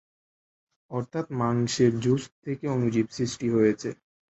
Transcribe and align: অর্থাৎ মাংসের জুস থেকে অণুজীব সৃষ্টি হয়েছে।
অর্থাৎ 0.91 1.25
মাংসের 1.39 1.91
জুস 2.03 2.23
থেকে 2.43 2.65
অণুজীব 2.67 3.07
সৃষ্টি 3.17 3.47
হয়েছে। 3.55 3.89